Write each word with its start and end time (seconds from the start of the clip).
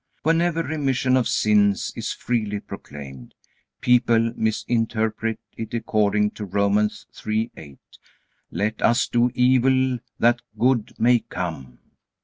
Whenever 0.23 0.63
remission 0.63 1.15
of 1.15 1.27
sins 1.27 1.93
is 1.95 2.11
freely 2.11 2.59
proclaimed, 2.59 3.35
people 3.81 4.33
misinterpret 4.35 5.39
it 5.55 5.75
according 5.75 6.31
to 6.31 6.43
Romans 6.43 7.05
3:8, 7.13 7.77
"Let 8.49 8.81
us 8.81 9.07
do 9.07 9.29
evil, 9.35 9.99
that 10.17 10.41
good 10.57 10.93
may 10.97 11.19
come." 11.19 11.77